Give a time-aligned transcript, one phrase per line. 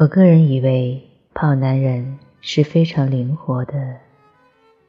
[0.00, 4.00] 我个人以为泡男人是非常灵活的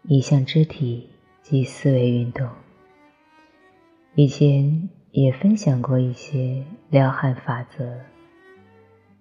[0.02, 1.12] 一项肢体
[1.44, 2.50] 及思维运动。
[4.16, 8.00] 以前也分享过一些撩汉法则，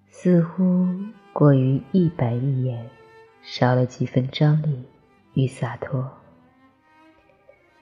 [0.09, 0.87] 似乎
[1.31, 2.89] 过于一板一眼，
[3.43, 4.85] 少了几分张力
[5.35, 6.11] 与洒脱。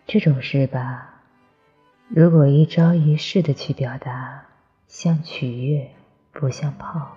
[0.05, 1.21] 这种事吧，
[2.09, 4.45] 如果一招一式的去表达，
[4.88, 5.90] 像取悦，
[6.34, 7.15] 不像泡。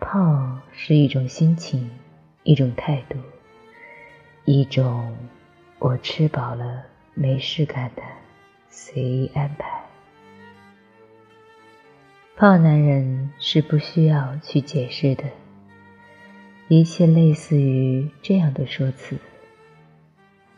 [0.00, 1.90] 泡是一种心情，
[2.42, 3.18] 一种态度，
[4.44, 5.16] 一种
[5.78, 6.84] 我吃饱了
[7.14, 8.02] 没事干的
[8.68, 9.82] 随意安排。
[12.36, 15.24] 泡男人是不需要去解释的，
[16.68, 19.18] 一切类似于这样的说辞：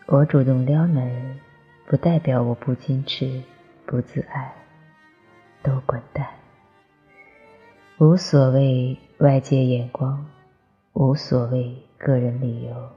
[0.06, 1.40] 我主动撩男人，
[1.86, 3.42] 不代表我不矜持、
[3.86, 4.52] 不自爱，
[5.62, 6.26] 都滚蛋，
[8.00, 8.96] 无所谓。
[9.18, 10.26] 外界眼光，
[10.94, 12.92] 无所谓个人理由，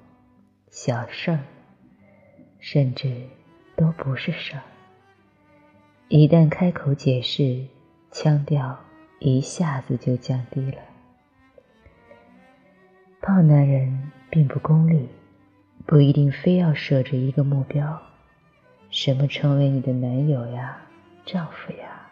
[0.69, 1.39] 小事儿，
[2.61, 3.13] 甚至
[3.75, 4.61] 都不是事儿。
[6.07, 7.67] 一旦开口解释，
[8.11, 8.79] 腔调
[9.19, 10.77] 一下子就降低了。
[13.19, 15.09] 泡男人并不功利，
[15.85, 18.01] 不一定非要设置一个目标，
[18.89, 20.77] 什么成为你的男友呀、
[21.25, 22.07] 丈夫呀，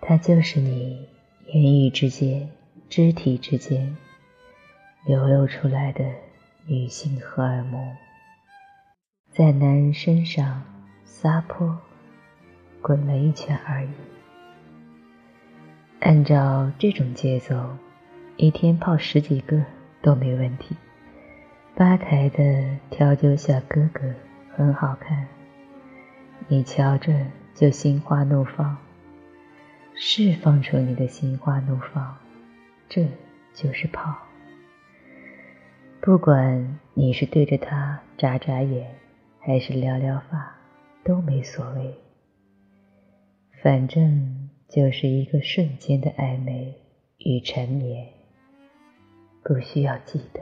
[0.00, 1.08] 他就是你
[1.52, 2.48] 言语之间。
[2.90, 3.94] 肢体之间
[5.04, 6.02] 流露出来的
[6.64, 7.94] 女性荷尔蒙，
[9.30, 10.62] 在男人身上
[11.04, 11.78] 撒泼
[12.80, 13.90] 滚了一圈而已。
[16.00, 17.76] 按照这种节奏，
[18.38, 19.62] 一天泡十几个
[20.00, 20.74] 都没问题。
[21.74, 24.14] 吧台的调酒小哥哥
[24.56, 25.28] 很好看，
[26.48, 27.12] 你瞧着
[27.54, 28.78] 就心花怒放，
[30.00, 32.16] 释放出你的心花怒放。
[32.88, 33.04] 这
[33.52, 34.16] 就是泡，
[36.00, 38.94] 不管你是对着他眨眨眼，
[39.40, 40.56] 还是撩撩发，
[41.04, 41.92] 都没所谓。
[43.60, 46.72] 反正就是一个瞬间的暧昧
[47.18, 48.06] 与缠绵，
[49.42, 50.40] 不需要记得，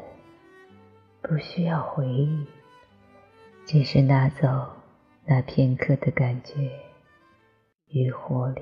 [1.23, 2.47] 不需要回忆，
[3.65, 4.47] 只是拿走
[5.25, 6.71] 那片刻的感觉
[7.89, 8.61] 与活力，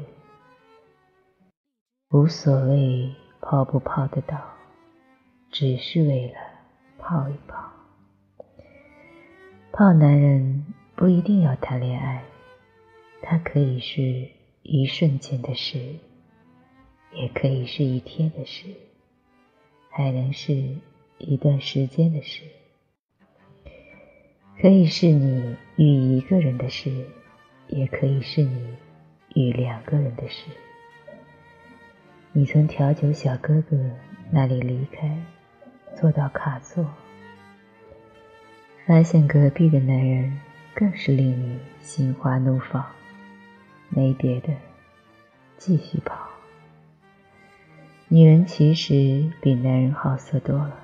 [2.14, 3.12] 无所谓。
[3.40, 4.40] 泡不泡得到，
[5.50, 6.34] 只是为了
[6.96, 7.72] 泡一泡。
[9.72, 10.64] 泡男人
[10.94, 12.22] 不一定要谈恋爱，
[13.20, 14.28] 它可以是
[14.62, 15.78] 一瞬间的事，
[17.12, 18.68] 也可以是一天的事，
[19.90, 20.54] 还能是
[21.18, 22.44] 一段时间的事。
[24.62, 27.08] 可以是你与一个人的事，
[27.66, 28.76] 也可以是你
[29.34, 30.44] 与两个人的事。
[32.36, 33.78] 你从调酒小哥哥
[34.28, 35.16] 那里离开，
[35.94, 36.84] 坐到卡座，
[38.84, 40.40] 发现隔壁的男人
[40.74, 42.84] 更是令你心花怒放。
[43.88, 44.52] 没别的，
[45.58, 46.28] 继续跑。
[48.08, 50.76] 女人其实比男人好色多了。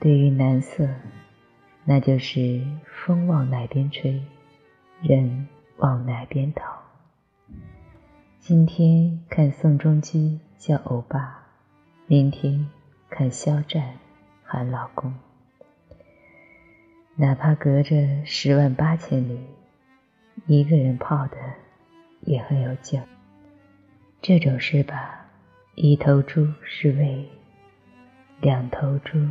[0.00, 0.88] 对于男色，
[1.84, 4.20] 那就是风往哪边吹，
[5.02, 6.81] 人往哪边逃。
[8.44, 11.46] 今天看宋仲基叫欧巴，
[12.08, 12.68] 明天
[13.08, 14.00] 看肖战
[14.42, 15.14] 喊老公。
[17.14, 17.94] 哪怕隔着
[18.24, 19.38] 十万八千里，
[20.48, 21.36] 一个人泡的
[22.22, 23.00] 也很有劲。
[24.20, 25.24] 这种事吧，
[25.76, 27.24] 一头猪是为，
[28.40, 29.24] 两头猪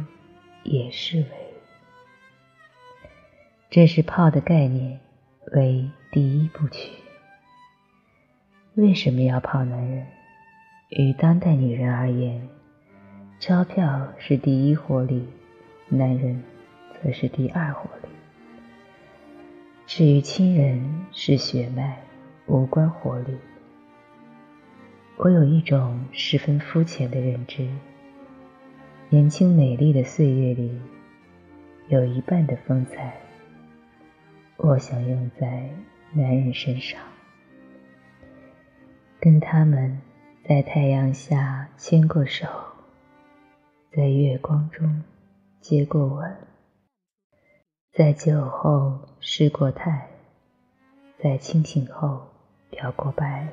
[0.64, 1.28] 也是为。
[3.70, 5.02] 这是泡的概念
[5.52, 6.94] 为第一部曲。
[8.76, 10.08] 为什么要泡男人？
[10.92, 12.48] 与当代女人而言，
[13.38, 15.28] 钞票是第一活力，
[15.90, 16.42] 男人
[16.94, 18.08] 则是第二活力。
[19.86, 21.98] 至于亲人是血脉，
[22.46, 23.38] 无关活力。
[25.18, 27.68] 我有一种十分肤浅的认知：
[29.10, 30.80] 年轻美丽的岁月里，
[31.90, 33.18] 有一半的风采，
[34.56, 35.70] 我想用在
[36.14, 37.02] 男人身上。
[39.24, 40.02] 跟他们
[40.44, 42.48] 在太阳下牵过手，
[43.92, 45.04] 在月光中
[45.60, 46.38] 接过吻，
[47.94, 50.10] 在酒后失过态，
[51.20, 52.28] 在清醒后
[52.72, 53.48] 表过白，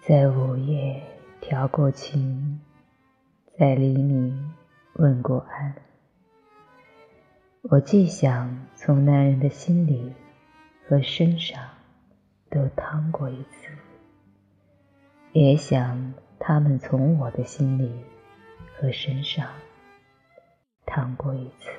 [0.00, 1.00] 在午夜
[1.40, 2.60] 调过情，
[3.56, 4.52] 在黎明
[4.94, 5.76] 问过安。
[7.70, 10.12] 我既想从男人的心里
[10.88, 11.62] 和身上
[12.50, 13.68] 都趟过一次。
[15.34, 17.90] 也想他们从我的心里
[18.74, 19.48] 和身上
[20.84, 21.70] 淌过一次。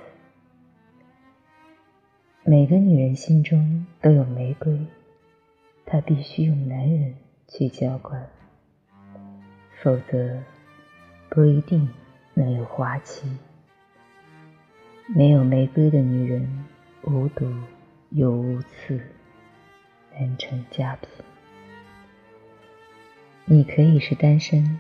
[2.43, 4.87] 每个女人心中都有玫瑰，
[5.85, 7.15] 她必须用男人
[7.47, 8.27] 去浇灌，
[9.83, 10.41] 否则
[11.29, 11.87] 不一定
[12.33, 13.37] 能有花期。
[15.15, 16.65] 没有玫瑰的女人，
[17.03, 17.53] 无毒
[18.09, 18.99] 又无刺，
[20.11, 21.09] 难成佳品。
[23.45, 24.79] 你可以是单身，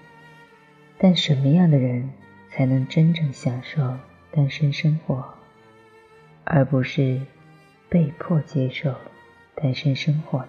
[0.97, 2.09] 但什么样的人
[2.49, 3.97] 才能真正享受
[4.31, 5.33] 单身生活，
[6.45, 7.21] 而不是
[7.89, 8.95] 被迫接受
[9.53, 10.47] 单身生活呢？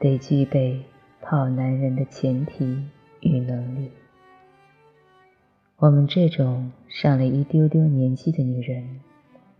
[0.00, 0.82] 得具备
[1.22, 2.84] 泡男人的前提
[3.20, 3.92] 与能力。
[5.76, 9.00] 我们这种上了一丢丢年纪的女人，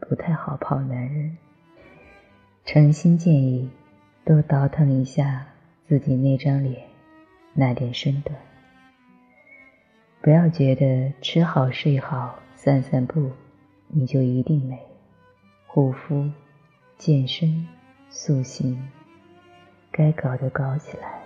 [0.01, 1.37] 不太好泡男人。
[2.65, 3.71] 诚心建议，
[4.25, 5.47] 多倒腾一下。
[5.87, 6.83] 自己那张脸，
[7.53, 8.35] 那点身段，
[10.23, 13.31] 不要觉得吃好睡好散散步，
[13.89, 14.79] 你就一定美。
[15.67, 16.31] 护肤、
[16.97, 17.69] 健身、
[18.09, 18.89] 塑形，
[19.91, 21.21] 该搞的搞起来。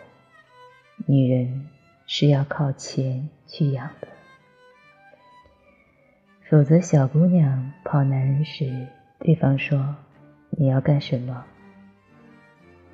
[1.07, 1.69] 女人
[2.09, 4.09] 是要靠钱去养的，
[6.51, 8.89] 否则小姑娘泡男人时，
[9.21, 9.95] 对方说
[10.51, 11.45] 你要干什么？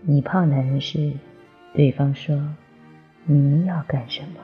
[0.02, 1.14] 你泡男人时。
[1.75, 2.41] 对方说
[3.26, 4.41] ：“你要干什么？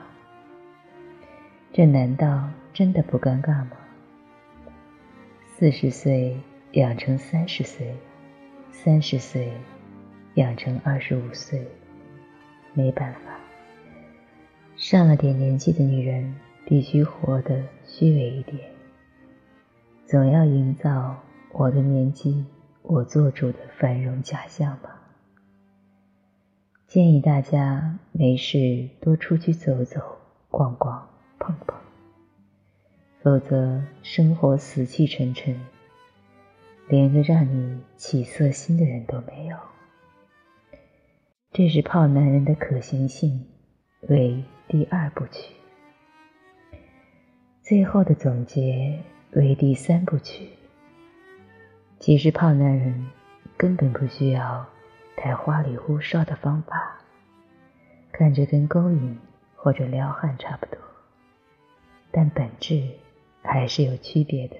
[1.71, 3.71] 这难道真的不尴尬吗？
[5.55, 6.37] 四十岁
[6.73, 7.95] 养成三十岁，
[8.69, 9.49] 三十岁
[10.33, 11.65] 养成二十五岁，
[12.73, 13.19] 没办法。
[14.75, 16.35] 上了点年纪的女人
[16.65, 18.59] 必须活得虚伪一点，
[20.05, 21.17] 总要营造
[21.53, 22.43] 我的年纪
[22.81, 24.97] 我做主的繁荣假象吧。”
[26.91, 30.17] 建议大家没事多出去走走、
[30.49, 31.07] 逛逛、
[31.39, 31.77] 碰碰，
[33.21, 35.57] 否则生活死气沉沉，
[36.89, 39.57] 连个让你起色心的人都没有。
[41.53, 43.47] 这是泡男人的可行性
[44.09, 45.53] 为第二部曲，
[47.61, 48.99] 最后的总结
[49.31, 50.49] 为第三部曲。
[51.99, 53.07] 其实泡男人
[53.55, 54.67] 根本不需要。
[55.15, 56.99] 太花里胡哨的方法，
[58.11, 59.19] 看着跟勾引
[59.55, 60.77] 或者撩汉差不多，
[62.11, 62.89] 但本质
[63.43, 64.55] 还是有区别的。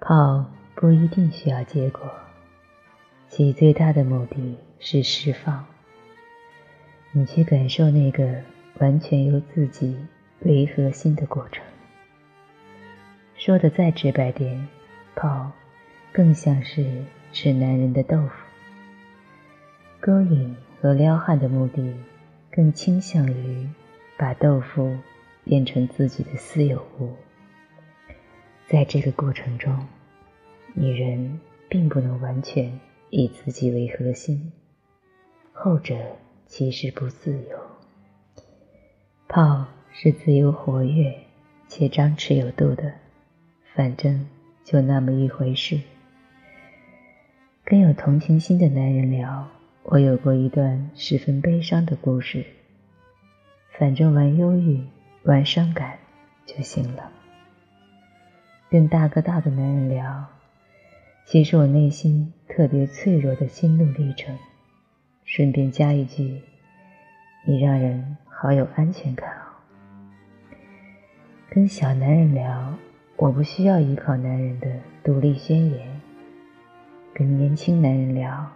[0.00, 0.44] 泡
[0.74, 2.02] 不一定需要结果，
[3.28, 5.64] 其最大的目的是释放。
[7.12, 8.42] 你去感受那个
[8.78, 9.96] 完全由自己
[10.40, 11.64] 为核心的过程。
[13.36, 14.68] 说的再直白点，
[15.14, 15.50] 泡
[16.12, 18.41] 更像是吃男人的豆腐。
[20.04, 21.94] 勾引和撩汉的目的，
[22.50, 23.68] 更倾向于
[24.18, 24.98] 把豆腐
[25.44, 27.14] 变成自己的私有物。
[28.66, 29.86] 在这个过程中，
[30.74, 31.38] 女人
[31.68, 34.50] 并不能完全以自己为核心，
[35.52, 35.94] 后者
[36.46, 37.56] 其实不自由。
[39.28, 41.16] 泡是自由活跃
[41.68, 42.92] 且张弛有度的，
[43.72, 44.28] 反正
[44.64, 45.78] 就那么一回事。
[47.64, 49.48] 跟有同情心的男人聊。
[49.84, 52.44] 我有过一段十分悲伤的故事，
[53.78, 54.80] 反正玩忧郁、
[55.24, 55.98] 玩伤感
[56.46, 57.10] 就行了。
[58.70, 60.24] 跟大哥大的男人聊，
[61.26, 64.38] 其实我内心特别脆弱的心路历程。
[65.24, 66.40] 顺便加一句，
[67.44, 69.42] 你让人好有安全感哦。
[71.50, 72.72] 跟小男人聊，
[73.16, 74.68] 我不需要依靠男人的
[75.02, 76.00] 独立宣言。
[77.12, 78.50] 跟年轻男人聊。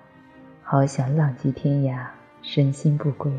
[0.68, 2.04] 好想浪迹天涯，
[2.42, 3.32] 身心不归。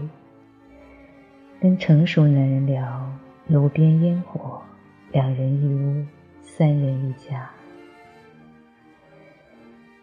[1.60, 3.06] 跟成熟男人聊，
[3.48, 4.62] 炉边烟火，
[5.12, 6.06] 两人一屋，
[6.42, 7.52] 三人一家。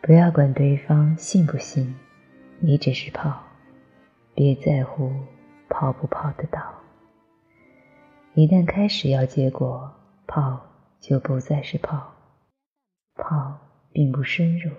[0.03, 1.95] 不要管对方信不信，
[2.61, 3.43] 你只是泡，
[4.35, 5.11] 别在乎
[5.71, 6.61] 泡不泡得到。
[8.35, 9.91] 一旦开始要结果，
[10.27, 10.61] 泡
[11.01, 12.07] 就不再是泡，
[13.15, 13.57] 泡
[13.95, 14.71] 并不深入。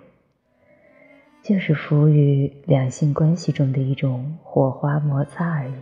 [1.46, 5.74] 就是浮于两性关系中的一种火花摩擦而已。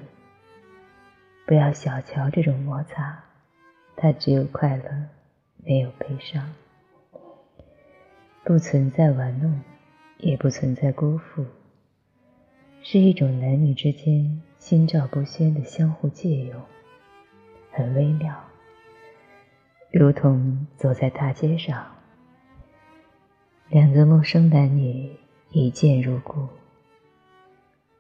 [1.48, 3.24] 不要小瞧这种摩擦，
[3.96, 4.84] 它只有快乐，
[5.64, 6.54] 没有悲伤，
[8.44, 9.62] 不存在玩弄，
[10.18, 11.46] 也不存在辜负，
[12.82, 16.62] 是一种男女之间心照不宣的相互借用，
[17.72, 18.36] 很微妙，
[19.94, 21.86] 如同走在大街上，
[23.70, 25.23] 两个陌生男女。
[25.56, 26.48] 一见如故，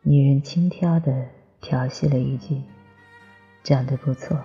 [0.02, 1.28] 女人轻佻地
[1.62, 2.60] 调戏了一句
[3.64, 4.44] ：“长得不错，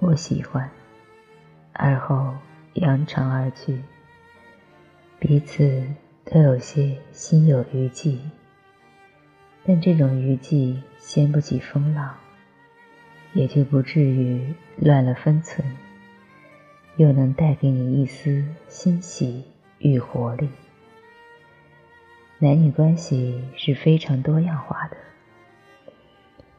[0.00, 0.68] 我喜欢。”
[1.72, 2.34] 而后
[2.72, 3.80] 扬长而去，
[5.20, 5.86] 彼此
[6.24, 8.18] 都有些心有余悸，
[9.64, 12.12] 但这种余悸掀不起风浪，
[13.34, 15.64] 也就不至于乱了分寸，
[16.96, 19.44] 又能带给你一丝欣喜
[19.78, 20.48] 与活力。
[22.42, 24.96] 男女关系是非常多样化的，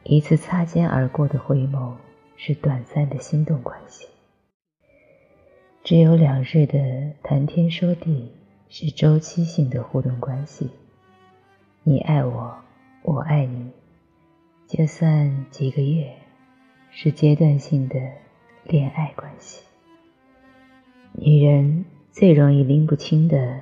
[0.02, 1.92] 一次擦肩而过的回眸
[2.36, 4.08] 是短暂的心动关系，
[5.82, 8.32] 只有两日的谈天说地
[8.70, 10.70] 是周期性的互动关系。
[11.82, 12.56] 你爱我，
[13.02, 13.70] 我爱你，
[14.66, 16.14] 就算几个月，
[16.90, 18.00] 是阶段性的
[18.62, 19.62] 恋爱关系。
[21.12, 23.60] 女人最容易拎不清的。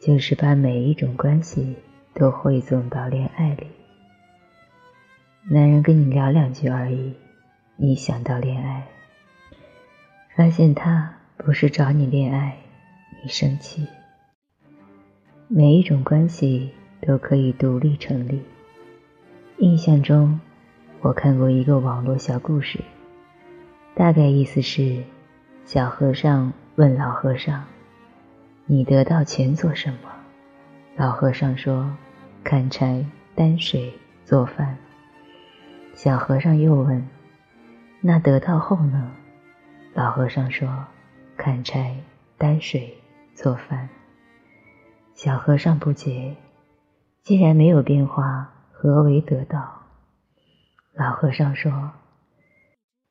[0.00, 1.76] 就是把每一种关系
[2.14, 3.66] 都汇总到恋爱里。
[5.50, 7.14] 男人跟你聊两句而已，
[7.76, 8.86] 你想到恋爱，
[10.36, 12.56] 发现他不是找你恋爱，
[13.22, 13.86] 你生气。
[15.48, 18.42] 每一种关系都可以独立成立。
[19.58, 20.38] 印象中，
[21.00, 22.78] 我看过一个网络小故事，
[23.94, 25.02] 大概意思是：
[25.64, 27.64] 小和尚问老和尚。
[28.70, 30.10] 你得到钱做什么？
[30.94, 31.90] 老和尚说
[32.44, 33.02] ：“砍柴、
[33.34, 33.90] 担水、
[34.26, 34.76] 做饭。”
[35.96, 37.08] 小和尚又问
[38.02, 39.10] ：“那得到后呢？”
[39.94, 40.84] 老和尚说
[41.34, 41.96] ：“砍柴、
[42.36, 42.94] 担水、
[43.34, 43.88] 做饭。”
[45.16, 46.36] 小和尚不解
[47.24, 49.80] ：“既然没有变化，何为得到？”
[50.92, 51.92] 老和尚说：“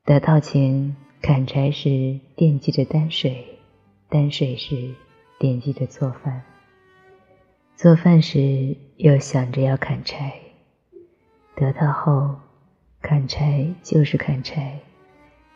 [0.06, 3.58] 得到钱，砍柴时惦记着担水，
[4.08, 4.94] 担水时……”
[5.40, 6.42] 惦记着做饭，
[7.76, 10.34] 做饭时又想着要砍柴。
[11.56, 12.36] 得到后，
[13.02, 14.80] 砍柴就是砍柴，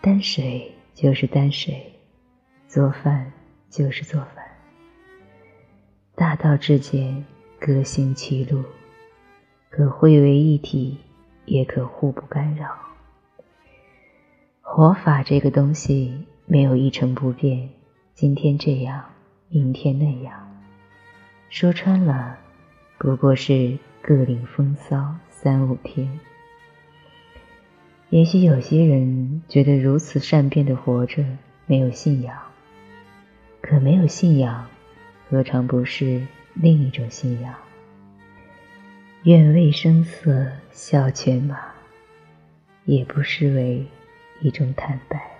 [0.02, 1.94] 担水就是担水，
[2.68, 3.32] 做饭
[3.70, 4.46] 就是做饭。
[6.14, 7.26] 大道之间
[7.60, 8.64] 各行其路，
[9.72, 11.00] 可汇为一体，
[11.46, 12.78] 也可互不干扰。
[14.62, 17.70] 活法这个东西没有一成不变，
[18.14, 19.04] 今天这样。
[19.54, 20.50] 明天那样，
[21.50, 22.38] 说穿了，
[22.98, 26.22] 不过是各领风骚三五天。
[28.12, 31.26] 也许有些人觉得如此善变的活着
[31.66, 32.42] 没有信仰，
[33.60, 34.70] 可没有信仰，
[35.30, 37.54] 何尝不是另一种信仰？
[39.24, 41.60] 愿为声色笑犬马，
[42.86, 43.86] 也不失为
[44.40, 45.31] 一种坦白。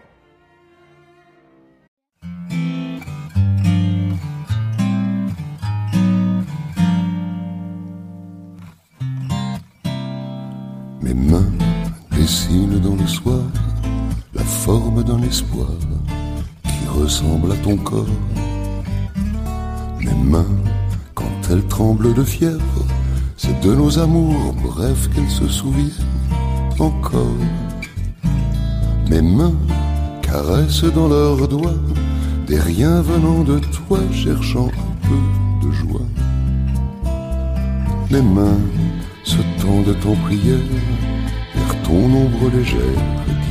[20.00, 20.46] Mes mains,
[21.14, 22.86] quand elles tremblent de fièvre,
[23.38, 25.92] c'est de nos amours, bref qu'elles se souviennent
[26.80, 27.38] encore.
[29.10, 29.56] Mes mains
[30.22, 31.82] caressent dans leurs doigts
[32.48, 36.10] des riens venant de toi, cherchant un peu de joie.
[38.10, 38.60] Mes mains
[39.24, 40.60] se tendent en prière
[41.84, 42.80] ton ombre légère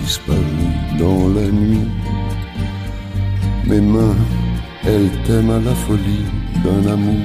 [0.03, 1.89] disparue dans la nuit.
[3.71, 4.17] Mes mains,
[4.85, 6.27] elles t'aiment à la folie
[6.65, 7.23] d'un amour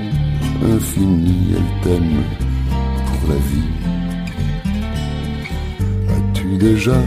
[0.75, 2.23] infini, elles t'aiment
[3.07, 3.71] pour la vie.
[6.15, 6.97] As-tu déjà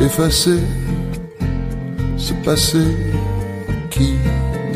[0.00, 0.60] effacé
[2.16, 2.84] ce passé
[3.90, 4.14] qui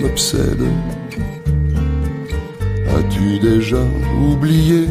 [0.02, 0.66] m'obsède?
[2.98, 3.84] As-tu déjà
[4.30, 4.84] oublié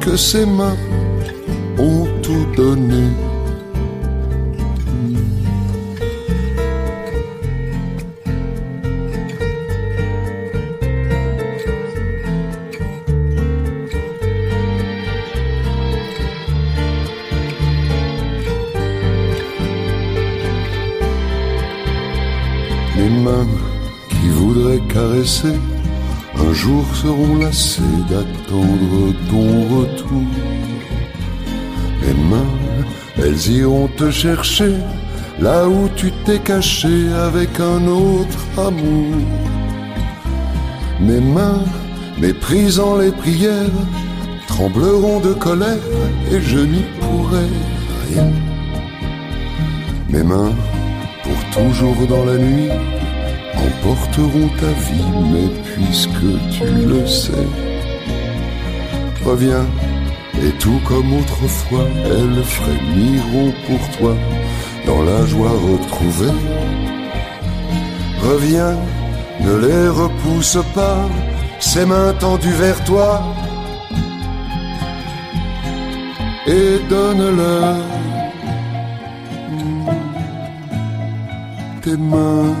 [0.00, 0.76] que ces mains
[1.78, 3.04] ont tout donné?
[26.36, 30.22] Un jour seront lassées d'attendre ton retour
[32.30, 32.54] mains,
[33.18, 34.74] elles iront te chercher
[35.40, 36.96] là où tu t'es caché
[37.28, 39.16] avec un autre amour.
[41.00, 41.64] Mes mains,
[42.18, 43.78] méprisant les prières,
[44.46, 45.86] trembleront de colère
[46.30, 47.48] et je n'y pourrai
[48.08, 48.30] rien.
[50.08, 50.54] Mes mains,
[51.22, 52.70] pour toujours dans la nuit,
[53.56, 57.48] emporteront ta vie, mais puisque tu le sais,
[59.24, 59.66] reviens
[60.42, 64.14] Et tout comme autrefois, elles frémiront pour toi
[64.86, 66.38] dans la joie retrouvée.
[68.22, 68.76] Reviens,
[69.40, 71.08] ne les repousse pas,
[71.58, 73.22] ses mains tendues vers toi.
[76.46, 77.76] Et donne-leur
[81.82, 82.54] tes mains.